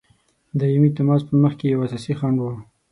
دایمي 0.59 0.89
تماس 0.97 1.21
په 1.27 1.33
مخکي 1.43 1.65
یو 1.67 1.83
اساسي 1.85 2.13
خنډ 2.19 2.37
وو. 2.39 2.53